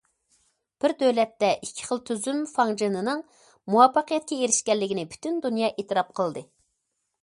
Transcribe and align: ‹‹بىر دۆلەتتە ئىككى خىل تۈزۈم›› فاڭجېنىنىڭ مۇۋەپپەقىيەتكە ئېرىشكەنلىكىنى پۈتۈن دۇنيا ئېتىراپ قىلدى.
‹‹بىر 0.85 0.93
دۆلەتتە 1.03 1.49
ئىككى 1.67 1.85
خىل 1.91 2.01
تۈزۈم›› 2.11 2.41
فاڭجېنىنىڭ 2.55 3.23
مۇۋەپپەقىيەتكە 3.75 4.41
ئېرىشكەنلىكىنى 4.43 5.09
پۈتۈن 5.15 5.41
دۇنيا 5.49 5.75
ئېتىراپ 5.77 6.15
قىلدى. 6.21 6.49